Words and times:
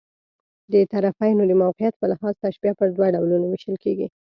د 0.73 0.75
طرفَینو 0.93 1.43
د 1.47 1.53
موقعیت 1.63 1.93
په 1.97 2.05
لحاظ، 2.11 2.33
تشبیه 2.45 2.73
پر 2.79 2.87
دوه 2.95 3.07
ډولونو 3.15 3.45
وېشل 3.47 3.75
کېږي. 3.83 4.07